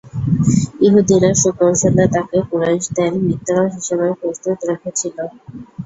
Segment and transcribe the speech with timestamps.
[0.81, 5.17] ইহুদীরা সুকৌশলে তাকে কুরাইশদের মিত্র হিসেবে প্রস্তুত রেখেছিল।